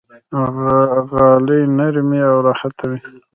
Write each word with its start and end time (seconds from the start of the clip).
غالۍ 1.09 1.61
نرمې 1.77 2.21
او 2.31 2.37
راحته 2.47 2.83
وي. 2.89 2.99